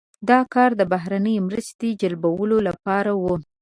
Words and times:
دا 0.29 0.39
کار 0.53 0.71
د 0.79 0.81
بهرنۍ 0.91 1.35
مرستې 1.47 1.89
جلبولو 2.01 2.57
لپاره 2.67 3.11
و. 3.21 3.23